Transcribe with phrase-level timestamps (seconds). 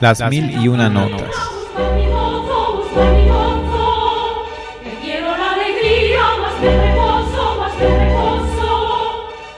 [0.00, 1.28] Las mil y una notas.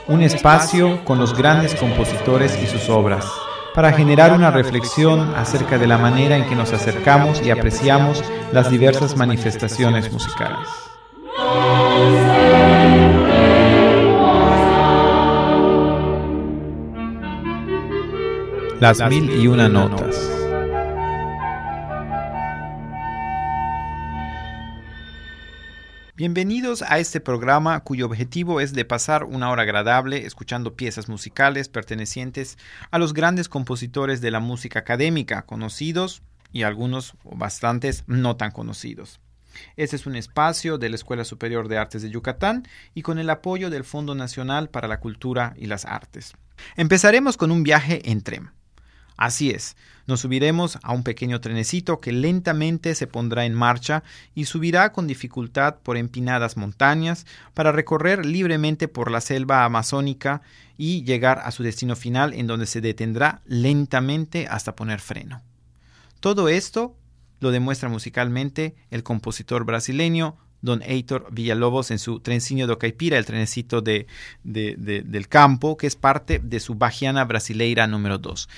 [0.08, 3.24] Un espacio con los grandes compositores y sus obras,
[3.72, 8.68] para generar una reflexión acerca de la manera en que nos acercamos y apreciamos las
[8.68, 10.68] diversas manifestaciones musicales.
[18.82, 20.31] Las mil y una notas.
[26.22, 31.68] Bienvenidos a este programa cuyo objetivo es de pasar una hora agradable escuchando piezas musicales
[31.68, 32.58] pertenecientes
[32.92, 36.22] a los grandes compositores de la música académica, conocidos
[36.52, 39.18] y algunos o bastantes no tan conocidos.
[39.76, 43.28] Este es un espacio de la Escuela Superior de Artes de Yucatán y con el
[43.28, 46.34] apoyo del Fondo Nacional para la Cultura y las Artes.
[46.76, 48.52] Empezaremos con un viaje en tren.
[49.16, 54.02] Así es, nos subiremos a un pequeño trenecito que lentamente se pondrá en marcha
[54.34, 60.42] y subirá con dificultad por empinadas montañas para recorrer libremente por la selva amazónica
[60.76, 65.42] y llegar a su destino final en donde se detendrá lentamente hasta poner freno.
[66.20, 66.96] Todo esto
[67.40, 73.26] lo demuestra musicalmente el compositor brasileño don Heitor Villalobos en su Trencinho do Caipira, el
[73.26, 74.06] trenecito de,
[74.44, 78.48] del campo, que es parte de su Bajiana Brasileira número 2.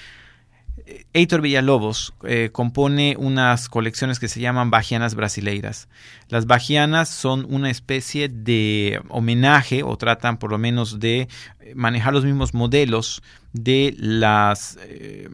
[1.12, 5.88] Heitor Villalobos eh, compone unas colecciones que se llaman Bajianas Brasileiras.
[6.28, 11.28] Las Bajianas son una especie de homenaje o tratan por lo menos de
[11.74, 15.28] manejar los mismos modelos de las eh,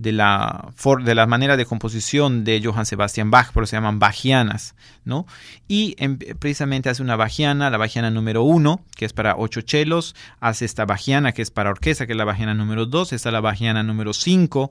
[0.00, 0.72] de la,
[1.04, 5.26] de manera de composición de Johann Sebastian Bach, por eso se llaman bajianas, ¿no?
[5.66, 5.96] Y
[6.38, 10.84] precisamente hace una bajiana, la bajiana número uno, que es para ocho chelos, hace esta
[10.84, 14.12] bajiana, que es para orquesta, que es la bajiana número dos, está la bajiana número
[14.12, 14.70] cinco,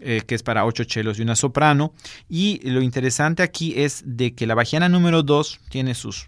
[0.00, 1.94] eh, que es para ocho chelos y una soprano.
[2.28, 6.26] Y lo interesante aquí es de que la bajiana número dos tiene sus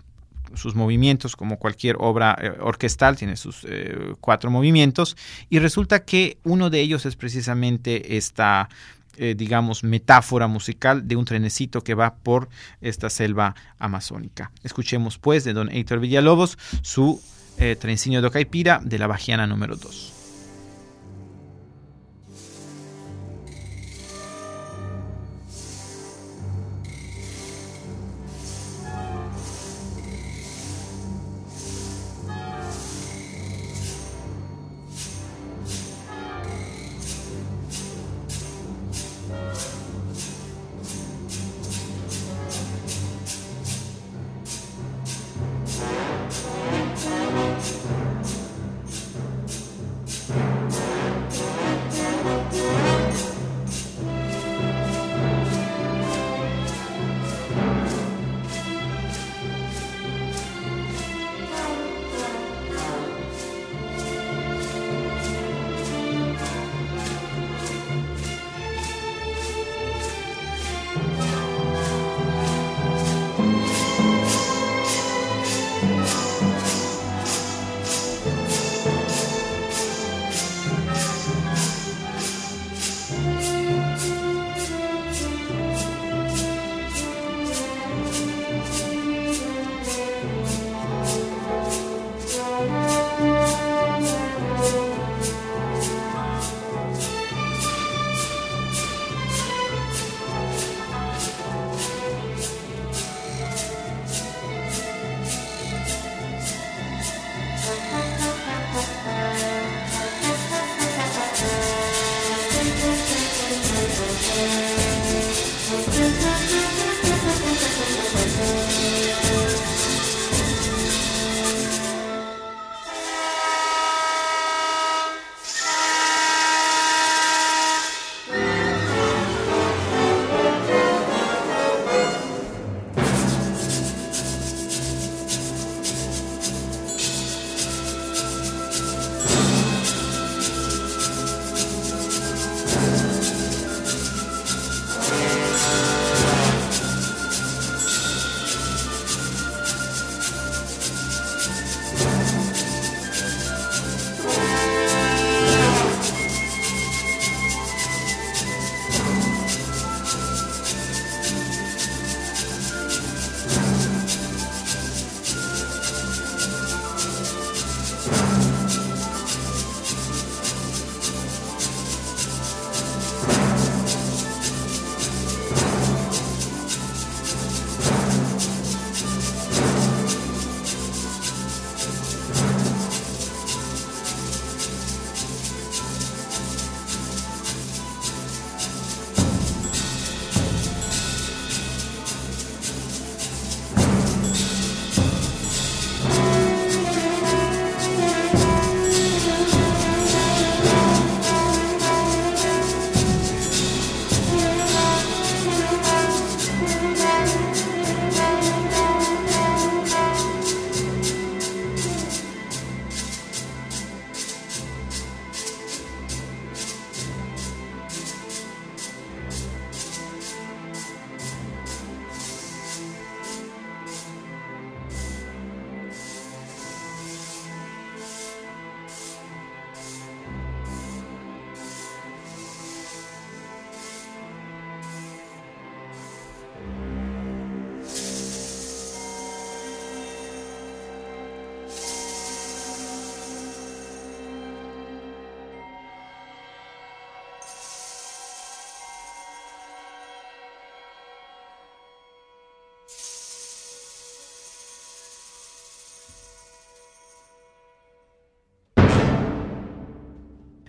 [0.54, 5.16] sus movimientos, como cualquier obra eh, orquestal, tiene sus eh, cuatro movimientos,
[5.48, 8.68] y resulta que uno de ellos es precisamente esta,
[9.16, 12.48] eh, digamos, metáfora musical de un trenecito que va por
[12.80, 14.50] esta selva amazónica.
[14.62, 17.20] Escuchemos pues de don Héctor Villalobos su
[17.80, 20.17] trencino de Caipira de la Bajiana número 2.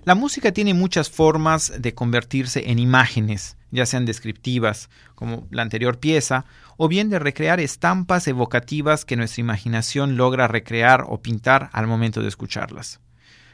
[0.09, 6.00] La música tiene muchas formas de convertirse en imágenes, ya sean descriptivas, como la anterior
[6.00, 6.45] pieza,
[6.77, 12.23] o bien de recrear estampas evocativas que nuestra imaginación logra recrear o pintar al momento
[12.23, 13.01] de escucharlas.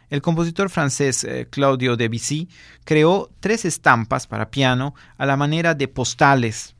[0.09, 2.47] El compositor francés eh, Claudio Debussy
[2.85, 6.74] creó tres estampas para piano a la manera de postales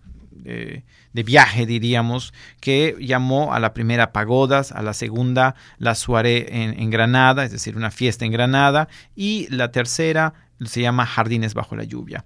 [0.45, 6.89] de viaje, diríamos, que llamó a la primera pagodas, a la segunda la soirée en,
[6.89, 10.33] Granada, es decir, una fiesta en Granada, y la tercera
[10.63, 12.25] se llama Jardines bajo la lluvia.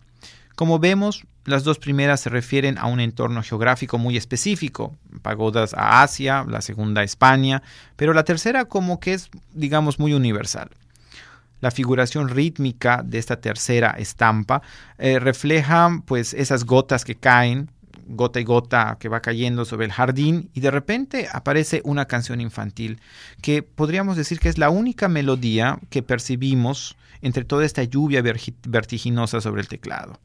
[0.56, 6.04] Como vemos, las dos primeras se refieren a un entorno geográfico muy específico, pagodas a
[6.04, 7.64] Asia, la segunda a España,
[7.96, 10.70] pero la tercera como que es, digamos, muy universal.
[11.62, 14.62] La figuración rítmica de esta tercera estampa
[14.98, 17.70] eh, refleja pues esas gotas que caen,
[18.10, 22.42] gota y gota que va cayendo sobre el jardín y de repente aparece una canción
[22.42, 23.00] infantil
[23.42, 29.42] que podríamos decir que es la única melodía que percibimos entre toda esta lluvia vertiginosa
[29.42, 30.20] sobre el teclado.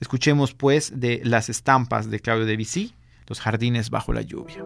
[0.00, 2.94] Escuchemos pues de las estampas de Claudio Debussy,
[3.26, 4.64] Los jardines bajo la lluvia.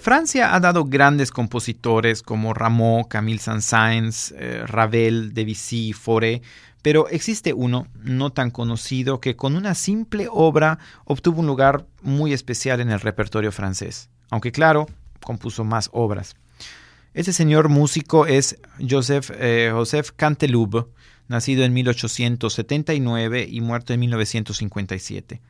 [0.00, 6.40] Francia ha dado grandes compositores como Rameau, Camille Saint-Saëns, eh, Ravel, Debussy, Fauré,
[6.80, 12.32] pero existe uno no tan conocido que con una simple obra obtuvo un lugar muy
[12.32, 14.86] especial en el repertorio francés, aunque claro,
[15.22, 16.34] compuso más obras.
[17.12, 20.86] Ese señor músico es Joseph, eh, Joseph Canteloube,
[21.28, 25.40] nacido en 1879 y muerto en 1957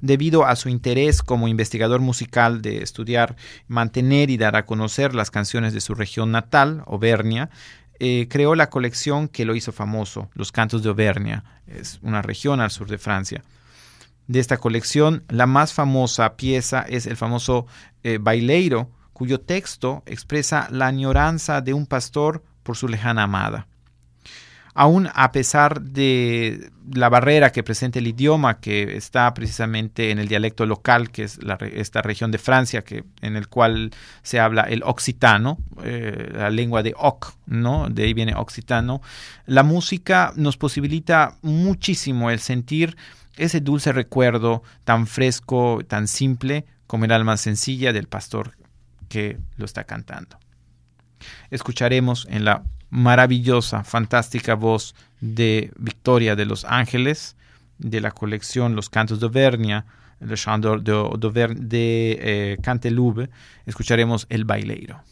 [0.00, 3.36] debido a su interés como investigador musical de estudiar,
[3.68, 7.50] mantener y dar a conocer las canciones de su región natal, Auvernia,
[7.98, 12.60] eh, creó la colección que lo hizo famoso, Los Cantos de Auvernia, es una región
[12.60, 13.44] al sur de Francia.
[14.26, 17.66] De esta colección, la más famosa pieza es el famoso
[18.02, 23.66] eh, Baileiro, cuyo texto expresa la añoranza de un pastor por su lejana amada
[24.74, 30.28] aún a pesar de la barrera que presenta el idioma, que está precisamente en el
[30.28, 31.38] dialecto local, que es
[31.72, 33.90] esta región de Francia, que, en el cual
[34.22, 37.88] se habla el occitano, eh, la lengua de Oc, ¿no?
[37.88, 39.00] De ahí viene occitano.
[39.46, 42.96] La música nos posibilita muchísimo el sentir
[43.36, 48.56] ese dulce recuerdo tan fresco, tan simple, como el alma sencilla del pastor
[49.08, 50.38] que lo está cantando.
[51.50, 57.36] Escucharemos en la maravillosa, fantástica voz de Victoria de los Ángeles,
[57.78, 59.28] de la colección Los Cantos de
[60.20, 63.30] Le Chant de, de eh, Cantelube,
[63.64, 65.02] escucharemos El Baileiro.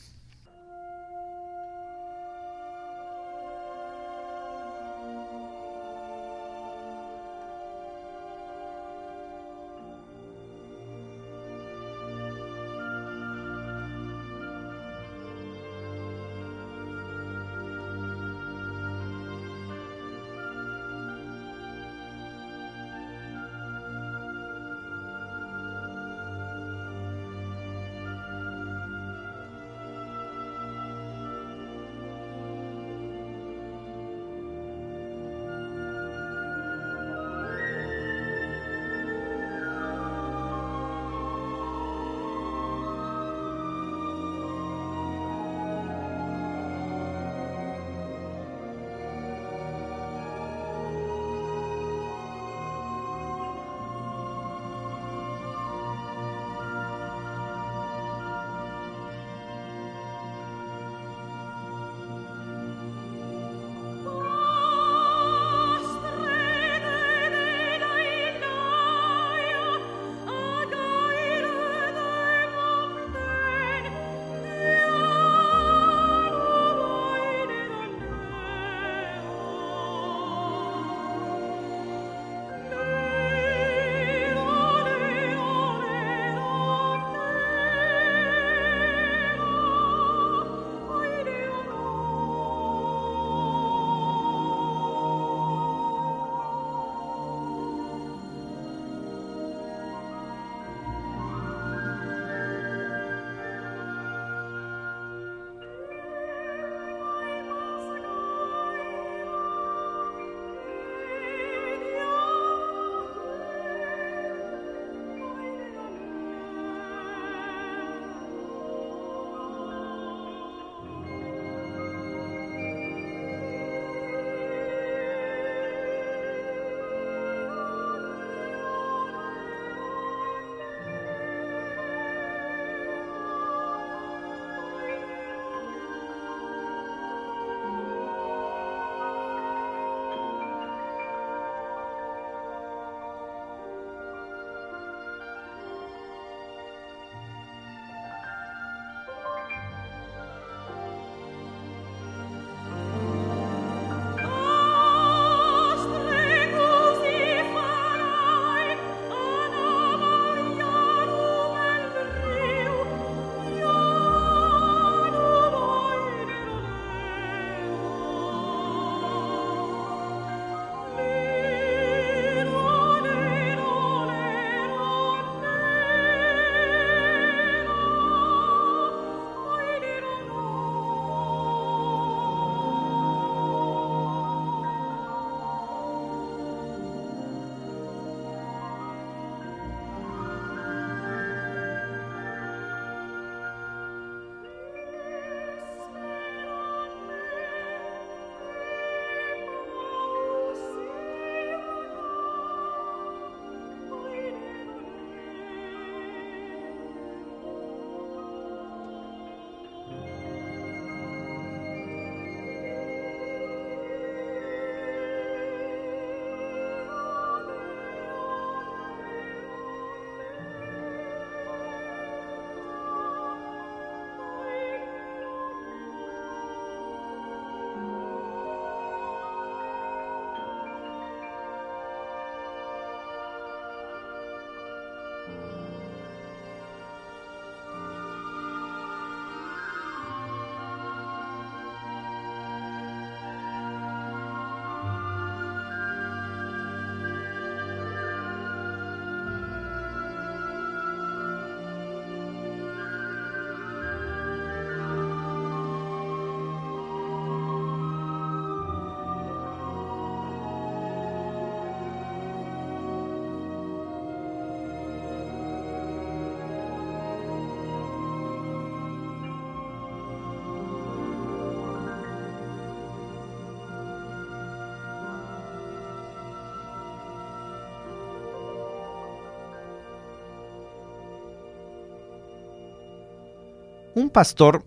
[283.98, 284.64] Un pastor,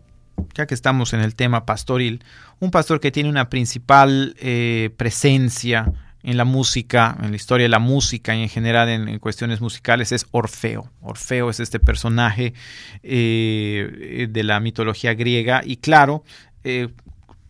[0.53, 2.23] ya que estamos en el tema pastoril,
[2.59, 5.91] un pastor que tiene una principal eh, presencia
[6.23, 10.11] en la música, en la historia de la música y en general en, cuestiones musicales
[10.11, 10.91] es Orfeo.
[11.01, 12.53] Orfeo es este personaje
[13.01, 16.23] eh, de la mitología griega y claro,
[16.63, 16.89] eh,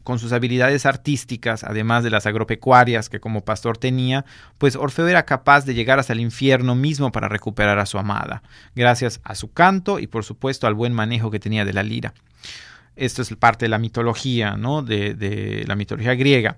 [0.03, 4.25] con sus habilidades artísticas, además de las agropecuarias que como pastor tenía,
[4.57, 8.43] pues Orfeo era capaz de llegar hasta el infierno mismo para recuperar a su amada,
[8.75, 12.13] gracias a su canto y por supuesto al buen manejo que tenía de la lira.
[12.95, 14.83] Esto es parte de la mitología, ¿no?
[14.83, 16.57] De, la mitología griega.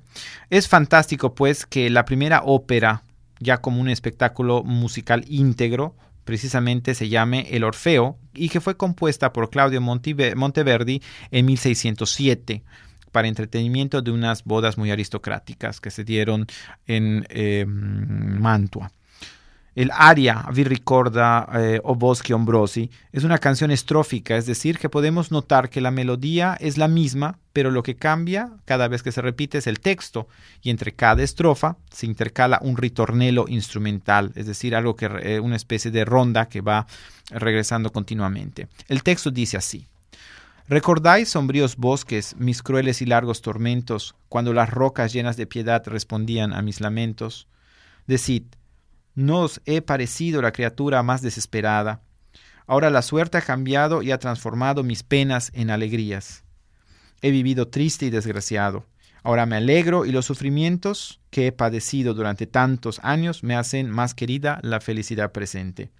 [0.49, 3.03] Es fantástico, pues, que la primera ópera,
[3.39, 9.31] ya como un espectáculo musical íntegro, precisamente se llame El Orfeo y que fue compuesta
[9.31, 11.01] por Claudio Monteverdi
[11.31, 12.63] en 1607
[13.13, 16.47] para entretenimiento de unas bodas muy aristocráticas que se dieron
[16.85, 18.91] en eh, Mantua.
[19.75, 24.87] El aria Vi ricorda eh, o Boschi Ombrosi es una canción estrófica, es decir, que
[24.87, 29.11] podemos notar que la melodía es la misma, pero lo que cambia cada vez que
[29.11, 30.27] se repite es el texto,
[30.61, 35.55] y entre cada estrofa se intercala un ritornelo instrumental, es decir, algo que eh, una
[35.55, 36.85] especie de ronda que va
[37.31, 38.67] regresando continuamente.
[38.87, 39.87] El texto dice así:
[40.69, 46.53] ¿Recordáis sombríos bosques, mis crueles y largos tormentos, cuando las rocas llenas de piedad respondían
[46.53, 47.49] a mis lamentos?
[48.07, 48.43] Decid,
[49.13, 52.01] no os he parecido la criatura más desesperada.
[52.65, 56.45] Ahora la suerte ha cambiado y ha transformado mis penas en alegrías.
[57.21, 58.85] He vivido triste y desgraciado.
[59.21, 64.15] Ahora me alegro y los sufrimientos que he padecido durante tantos años me hacen más
[64.15, 65.91] querida la felicidad presente.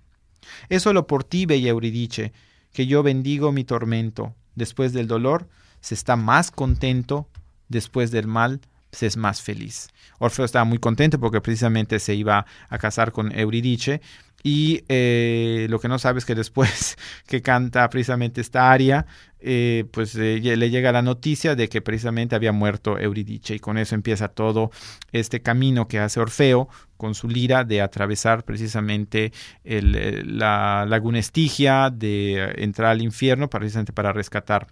[0.70, 2.32] Es solo por ti, bella Euridice,
[2.72, 4.36] que yo bendigo mi tormento.
[4.56, 5.48] Después del dolor
[5.82, 7.28] se está más contento,
[7.70, 8.62] después del mal
[8.92, 9.90] se es más feliz.
[10.20, 14.02] Orfeo estaba muy contento porque precisamente se iba a casar con Euridice
[14.44, 19.06] y eh, lo que no sabe es que después que canta precisamente esta aria,
[19.46, 23.78] eh, pues eh, le llega la noticia de que precisamente había muerto Euridice y con
[23.78, 24.72] eso empieza todo
[25.12, 29.34] este camino que hace Orfeo con su lira de atravesar precisamente
[29.66, 34.68] la laguna Estigia, de entrar al infierno precisamente para rescatar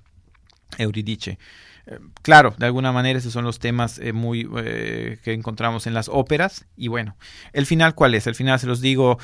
[0.78, 1.38] Euridice.
[1.88, 5.94] Eh, claro, de alguna manera esos son los temas eh, muy eh, que encontramos en
[5.94, 7.16] las óperas y bueno,
[7.54, 8.28] el final cuál es?
[8.28, 9.18] El final se los digo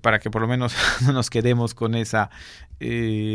[0.00, 0.74] para que por lo menos
[1.06, 2.30] no nos quedemos con esa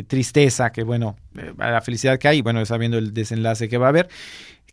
[0.08, 1.16] tristeza que bueno,
[1.58, 4.10] la felicidad que hay, bueno, sabiendo el desenlace que va a haber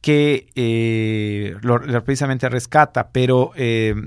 [0.01, 3.53] que lo, precisamente rescata, pero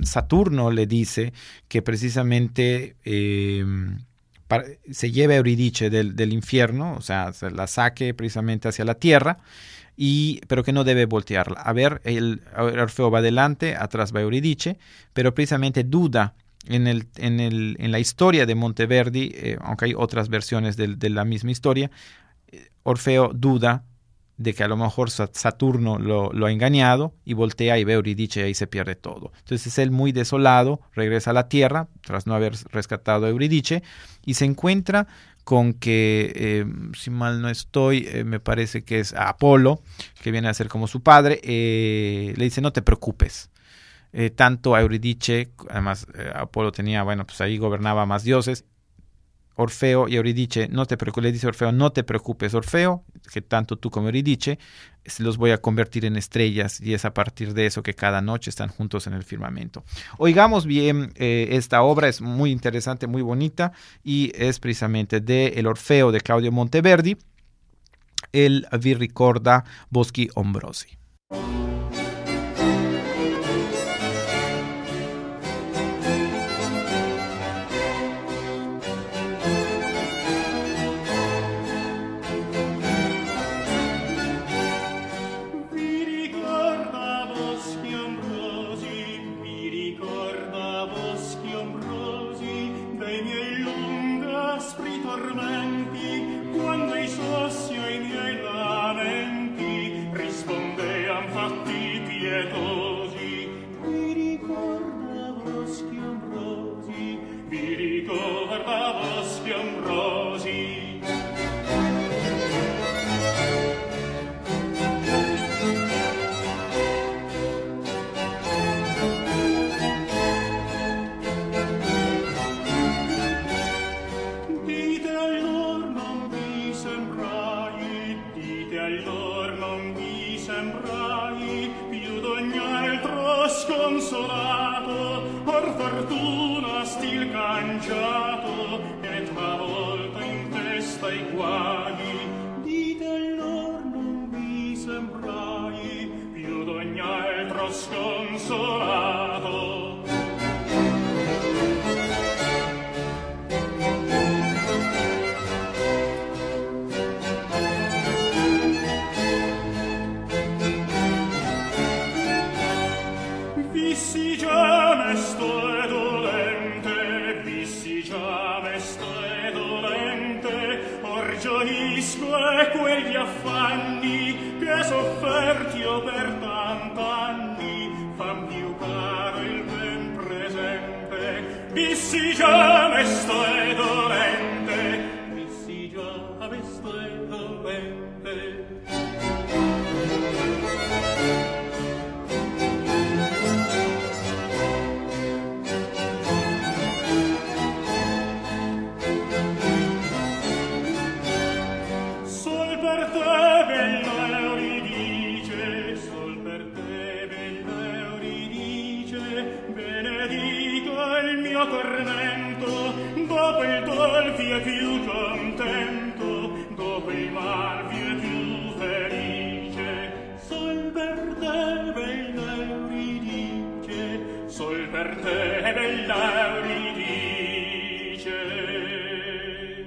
[0.01, 1.33] Saturno le dice
[1.67, 2.95] que precisamente
[4.91, 8.95] se lleve a Euridice del, del, infierno, o sea, se la saque precisamente hacia la
[8.95, 9.37] tierra,
[9.97, 11.61] y, pero que no debe voltearla.
[11.61, 14.77] A ver, el, Orfeo va adelante, atrás va Euridice,
[15.13, 16.35] pero precisamente duda
[16.67, 21.09] en, el, en, el, en la historia de Monteverdi, eh, aunque hay otras versiones de,
[21.09, 21.91] la misma historia,
[22.47, 23.83] eh, Orfeo duda
[24.37, 28.41] de que a lo mejor Saturno lo, lo, ha engañado y voltea y ve Euridice
[28.41, 29.31] y ahí se pierde todo.
[29.39, 33.81] Entonces él muy desolado regresa a la tierra tras no haber rescatado a Euridice
[34.25, 35.07] y se encuentra
[35.45, 36.65] con que, eh,
[36.97, 39.79] si mal no estoy, eh, me parece que es Apolo,
[40.21, 43.49] que viene a ser como su padre, eh, le dice, no te preocupes.
[44.35, 48.63] tanto a Euridice, además Apolo tenía, bueno, pues ahí gobernaba más dioses,
[49.55, 53.77] Orfeo y Euridice, no te preocupes, le dice Orfeo, no te preocupes, Orfeo, que tanto
[53.77, 54.59] tú como Euridice
[55.19, 58.49] los voy a convertir en estrellas y es a partir de eso que cada noche
[58.49, 59.83] están juntos en el firmamento.
[60.17, 63.71] Oigamos bien eh, esta obra, es muy interesante, muy bonita
[64.03, 67.17] y es precisamente de El Orfeo de Claudio Monteverdi,
[68.33, 70.97] el Vi ricorda Boschi Ombrosi.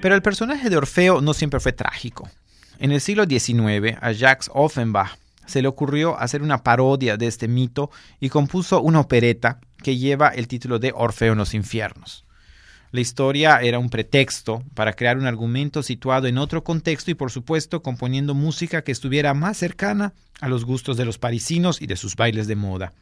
[0.09, 2.31] Pero el personaje de Orfeo no siempre fue trágico.
[2.79, 7.47] En el siglo XIX, a Jacques Offenbach se le ocurrió hacer una parodia de este
[7.47, 12.25] mito y compuso una opereta que lleva el título de Orfeo en los infiernos.
[12.91, 17.31] La historia era un pretexto para crear un argumento situado en otro contexto y por
[17.31, 21.97] supuesto componiendo música que estuviera más cercana a los gustos de los parisinos y de
[21.97, 22.95] sus bailes de moda.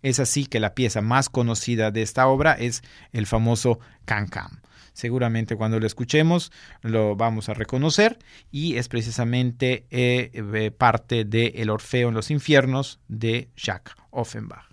[0.00, 2.82] Es así que la pieza más conocida de esta obra es
[3.12, 4.62] el famoso Can Can.
[4.98, 6.50] Seguramente cuando lo escuchemos
[6.82, 8.18] lo vamos a reconocer
[8.50, 14.67] y es precisamente eh, eh, parte de El Orfeo en los infiernos de Jacques Offenbach.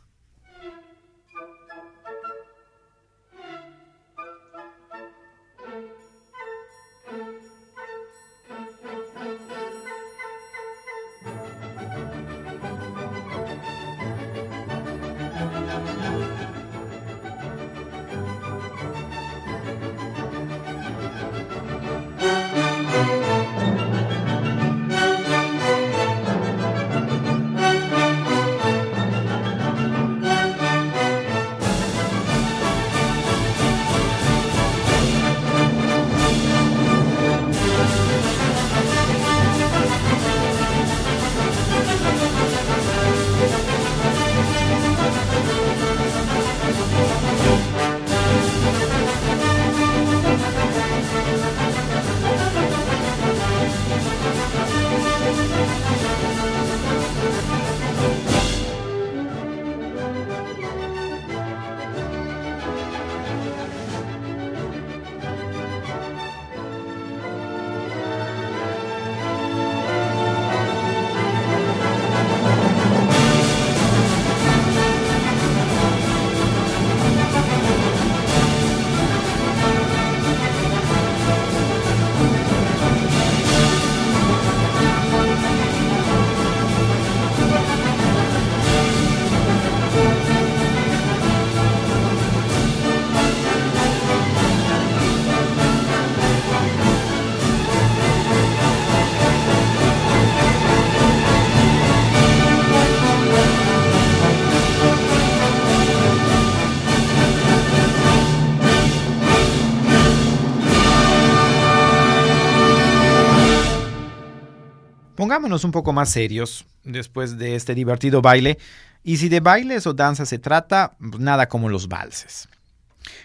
[115.35, 118.57] Pongámonos un poco más serios después de este divertido baile.
[119.03, 122.47] Y si de bailes o danza se trata, pues nada como los valses.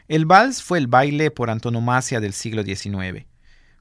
[0.08, 3.26] El vals fue el baile por antonomasia del siglo XIX.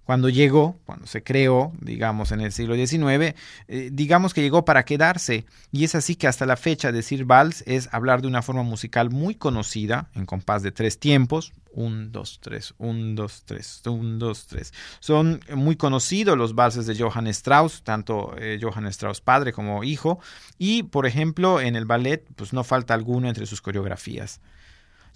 [0.10, 3.36] Cuando llegó, cuando se creó, digamos, en el siglo XIX,
[3.67, 5.45] eh, digamos que llegó para quedarse.
[5.72, 9.12] Y es así que hasta la fecha decir vals es hablar de una forma musical
[9.12, 11.54] muy conocida, en compás de tres tiempos.
[11.72, 14.74] Un, dos, tres, un, dos, tres, un, dos, tres.
[15.00, 20.19] Son muy conocidos los valses de Johann Strauss, tanto eh, Johann Strauss padre como hijo.
[20.58, 24.41] Y, por ejemplo, en el ballet, pues no falta alguno entre sus coreografías.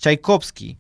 [0.04, 0.78] Tchaikovsky,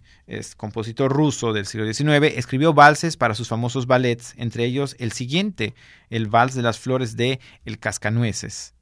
[0.57, 5.75] compositor ruso del siglo XIX, escribió valses para sus famosos ballets, entre ellos el siguiente,
[6.09, 8.73] el Vals de las Flores de El Cascanueces.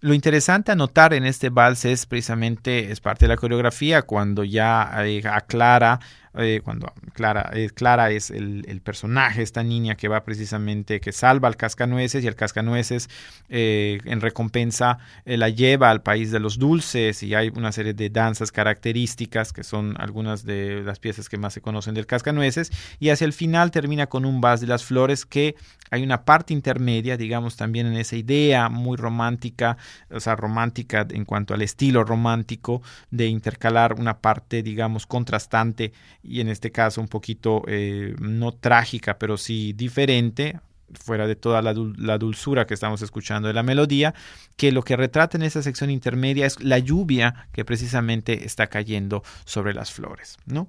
[0.00, 4.44] Lo interesante a notar en este vals es precisamente, es parte de la coreografía, cuando
[4.44, 5.98] ya eh, aclara
[6.36, 11.48] eh, cuando Clara, eh, Clara es el, personaje, esta niña que va precisamente, que salva
[11.48, 13.08] al cascanueces y el cascanueces
[13.48, 18.10] eh, en recompensa la lleva al país de los dulces y hay una serie de
[18.10, 23.10] danzas características que son algunas de las piezas que más se conocen del cascanueces y
[23.10, 25.54] hacia el final termina con un vas de las flores que
[25.90, 29.76] hay una parte intermedia, digamos también en esa idea muy romántica,
[30.10, 35.92] o sea, romántica en cuanto al estilo romántico de intercalar una parte, digamos, contrastante
[36.24, 40.58] y en este caso un poquito eh, no trágica, pero sí diferente,
[40.92, 41.74] fuera de toda la,
[42.18, 44.14] dulzura que estamos escuchando de la melodía,
[44.56, 49.22] que lo que retrata en esa sección intermedia es la lluvia que precisamente está cayendo
[49.44, 50.68] sobre las flores, ¿no?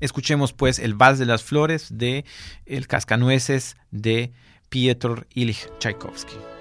[0.00, 2.24] Escuchemos pues el Vals de las Flores de
[2.66, 4.32] El Cascanueces de
[4.68, 6.51] Piotr Ilich Tchaikovsky.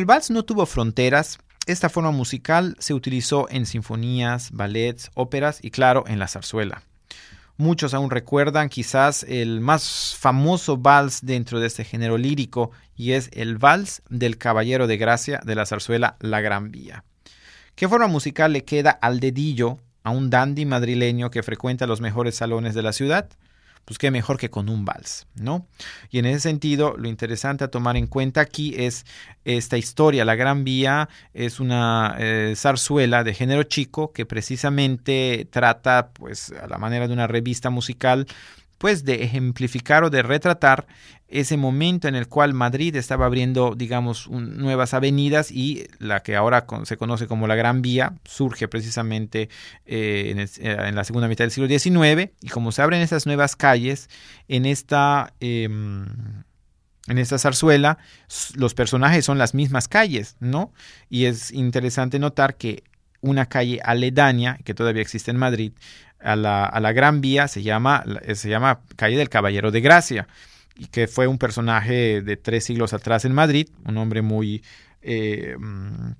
[0.00, 5.70] El vals no tuvo fronteras, esta forma musical se utilizó en sinfonías, ballets, óperas y
[5.70, 6.84] claro, en la zarzuela.
[7.58, 13.28] Muchos aún recuerdan quizás el más famoso vals dentro de este género lírico y es
[13.34, 17.04] el vals del Caballero de Gracia de la zarzuela La Gran Vía.
[17.74, 22.36] ¿Qué forma musical le queda al dedillo a un dandy madrileño que frecuenta los mejores
[22.36, 23.28] salones de la ciudad?
[23.84, 25.66] Pues qué mejor que con un vals, ¿no?
[26.10, 29.04] Y en ese sentido, lo interesante a tomar en cuenta aquí es
[29.44, 30.24] esta historia.
[30.24, 36.66] La Gran Vía es una eh, zarzuela de género chico que precisamente trata, pues, a
[36.68, 38.26] la manera de una revista musical,
[38.80, 40.86] pues de ejemplificar o de retratar
[41.28, 46.64] ese momento en el cual Madrid estaba abriendo, digamos, nuevas avenidas y la que ahora
[46.84, 49.50] se conoce como la Gran Vía surge precisamente
[49.84, 53.54] eh, eh, en, la segunda mitad del siglo XIX y como se abren esas nuevas
[53.54, 54.08] calles
[54.48, 55.34] en esta...
[55.40, 56.06] Em,
[57.06, 57.98] en esta zarzuela
[58.54, 60.72] los personajes son las mismas calles, ¿no?
[61.08, 62.84] Y es interesante notar que
[63.20, 65.72] una calle aledaña, que todavía existe en Madrid,
[66.22, 68.04] a la, Gran Vía se llama,
[68.34, 70.28] se llama Calle del Caballero de Gracia,
[70.76, 74.62] y que fue un personaje de tres siglos atrás en Madrid, un hombre muy,
[75.02, 76.12] eh, mm,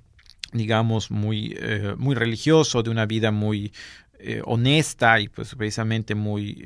[0.53, 3.73] digamos, muy, eh, muy religioso, de una vida muy
[4.19, 6.63] eh, honesta y pues precisamente muy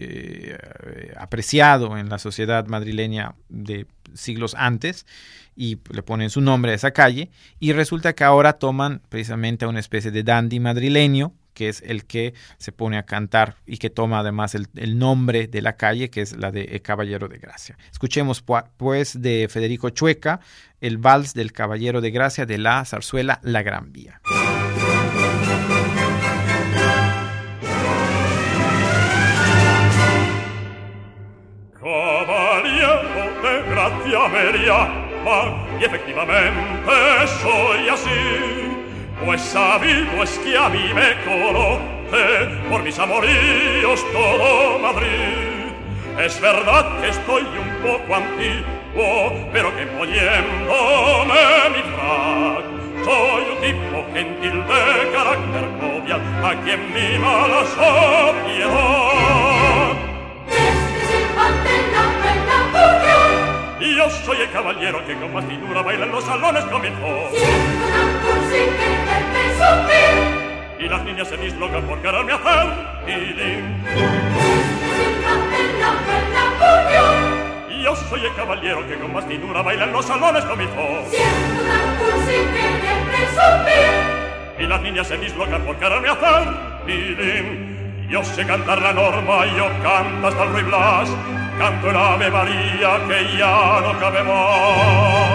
[1.16, 5.07] apreciado en la sociedad madrileña de siglos antes
[5.55, 7.30] y le ponen su nombre a esa calle
[7.61, 12.05] y resulta que ahora toman precisamente a una especie de dandy madrileño que es el
[12.05, 16.21] que se pone a cantar y que toma además el, nombre de la calle, que
[16.21, 17.79] es la de Caballero de Gracia.
[17.91, 18.45] Escuchemos
[18.77, 20.41] pues de Federico Chueca
[20.81, 24.21] el vals del Caballero de Gracia de la zarzuela La Gran Vía.
[31.81, 32.95] Caballero
[33.43, 35.05] de Gracia
[35.81, 36.91] y efectivamente
[37.41, 38.74] soy así
[39.23, 41.79] Pues sabi, pues que a mí me coro,
[42.12, 45.55] eh, por mis amoríos todo Madrid.
[46.19, 52.65] Es verdad que estoy un poco antiguo, pero que poniéndome mi frac,
[53.05, 59.15] soy un tipo gentil de carácter jovial, a quien mima la sociedad.
[63.97, 67.33] Yo soy el caballero que con más finura baila en los salones con mi voz.
[71.15, 72.67] Niñas se dislocan por quererme hacer.
[77.71, 81.05] Y yo soy el caballero que con más finura baila en los salones comenzó.
[81.09, 82.67] Siendo una cursi que
[83.12, 84.59] presumir.
[84.59, 86.49] Y las niñas se dislocan por quererme hacer
[86.85, 88.09] feeling.
[88.11, 91.11] Yo sé cantar la norma, yo canto hasta el Ruy Blas
[91.57, 95.34] canto el Ave María que ya no cabe más.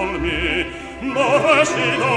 [0.00, 0.64] Si, sol, mi,
[1.14, 2.12] do, re, si, do,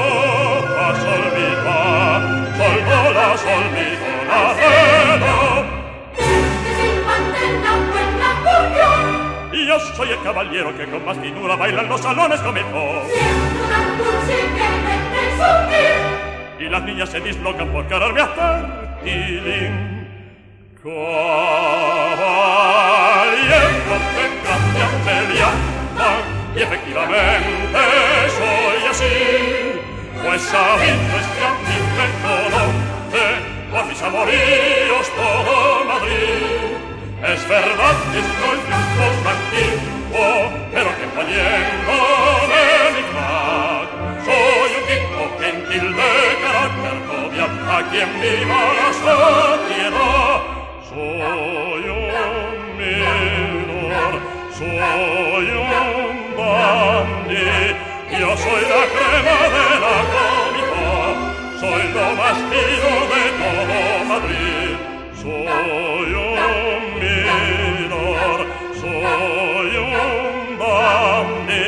[0.68, 5.36] fa, sol, mi, fa, sol do la sol mi do la re do
[6.16, 6.30] es
[6.80, 8.90] el la buena
[9.52, 13.66] Y yo soy el caballero que con más finura baila en los salones comenzó Siendo
[13.66, 15.98] una cursi que de presumir
[16.60, 18.66] Y las niñas se dislocan por quererme hacer
[19.04, 20.08] tiling
[20.82, 21.14] Caballero
[24.44, 25.73] gracia me llaman
[26.56, 27.80] Y efectivamente
[28.38, 29.82] soy así
[30.24, 33.26] Pues sabiendo es que a mí me conoce
[33.72, 36.78] Por mis amoríos todo Madrid.
[37.24, 40.28] Es verdad que soy un antiguo
[40.74, 43.90] Pero que poniéndome mi frac
[44.26, 46.12] Soy un tipo gentil de
[46.44, 49.73] carácter jovial A quien viva la sociedad
[58.54, 60.86] soy la crema de la comida,
[61.60, 63.80] soy lo más fino de todo
[64.10, 64.72] Madrid,
[65.22, 66.40] soy un
[67.02, 68.38] minor,
[68.80, 71.66] soy un bambi,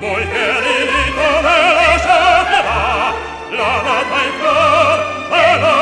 [0.00, 3.12] muy queridito de la sociedad,
[3.52, 4.98] la nata y flor
[5.30, 5.79] de la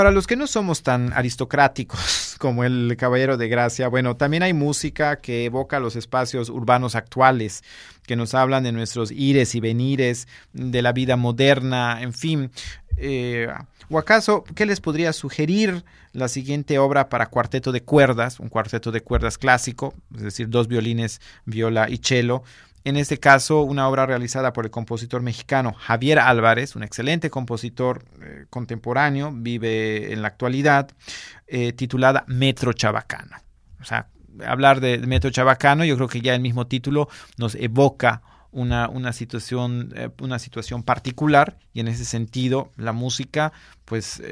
[0.00, 4.54] para los que no somos tan aristocráticos como el Caballero de Gracia, bueno, también hay
[4.54, 7.62] música que evoca los espacios urbanos actuales,
[8.06, 12.50] que nos hablan de nuestros ires y venires, de la vida moderna, en fin.
[13.02, 13.48] Eh,
[13.88, 18.92] ¿O acaso qué les podría sugerir la siguiente obra para cuarteto de cuerdas, un cuarteto
[18.92, 22.42] de cuerdas clásico, es decir, dos violines, viola y cello?
[22.84, 28.04] En este caso, una obra realizada por el compositor mexicano Javier Álvarez, un excelente compositor
[28.22, 30.90] eh, contemporáneo, vive en la actualidad,
[31.46, 33.36] eh, titulada Metro Chabacano.
[33.80, 34.08] O sea,
[34.46, 38.22] hablar de Metro Chabacano, yo creo que ya el mismo título nos evoca
[38.52, 43.52] una, una, situación, eh, una situación particular y en ese sentido la música
[43.84, 44.22] pues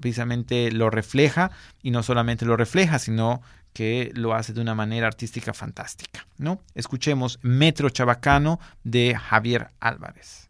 [0.00, 1.52] precisamente lo refleja
[1.82, 3.42] y no solamente lo refleja, sino
[3.74, 6.26] que lo hace de una manera artística fantástica.
[6.38, 6.62] ¿no?
[6.74, 10.48] Escuchemos Metro Chabacano de Javier Álvarez.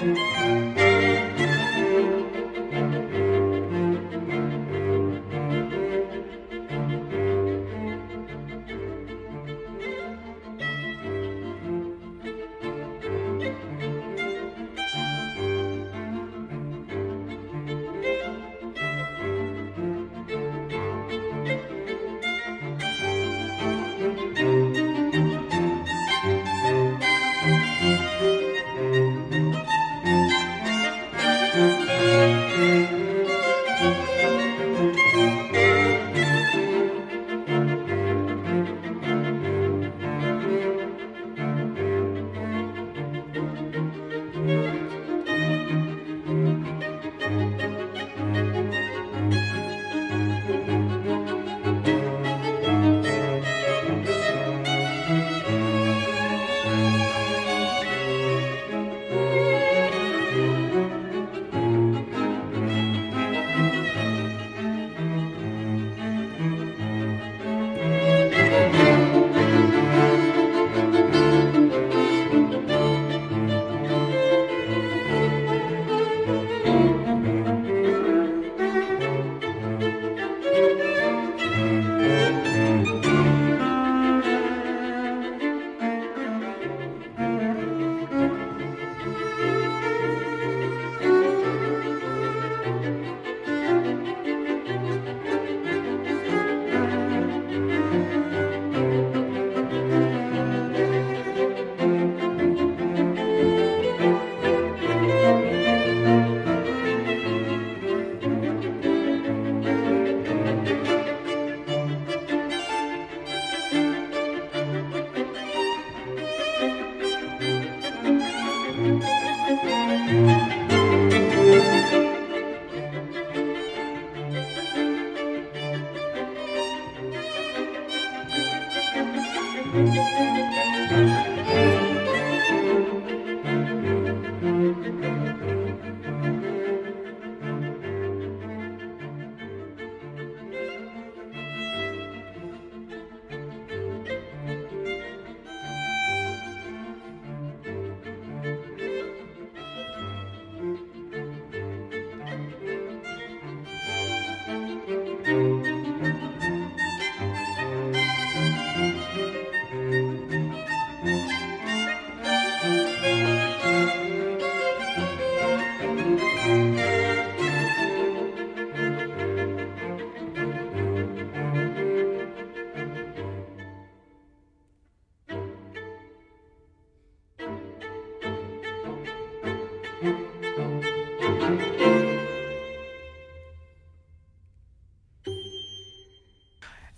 [0.00, 0.57] Música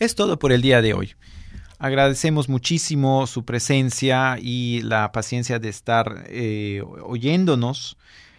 [0.00, 1.12] Es todo por el día de hoy.
[1.78, 7.98] Agradecemos muchísimo su presencia y la paciencia de estar eh, oyéndonos.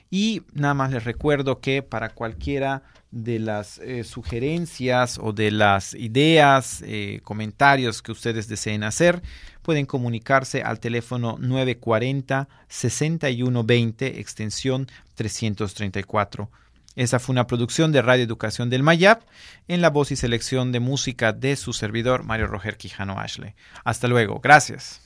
[0.09, 2.81] Y nada más les recuerdo que para cualquiera
[3.11, 9.21] de las eh, sugerencias o de las ideas, eh, comentarios que ustedes deseen hacer,
[9.61, 16.49] pueden comunicarse al teléfono 940-6120, extensión 334.
[16.95, 19.23] Esa fue una producción de Radio Educación del Mayap
[19.67, 23.53] en la voz y selección de música de su servidor Mario Roger Quijano Ashley.
[23.83, 25.01] Hasta luego, gracias.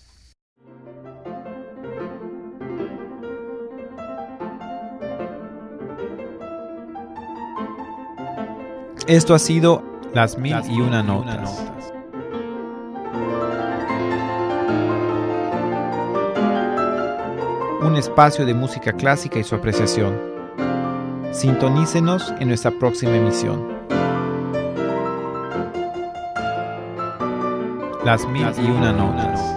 [9.08, 9.84] Esto ha sido
[10.16, 11.64] Las Mil, y, una notas.
[17.82, 20.35] Un espacio de música clásica y su apreciación.
[21.36, 23.68] Sintonícenos en nuestra próxima emisión.
[28.06, 29.55] Las Mil, y una notas.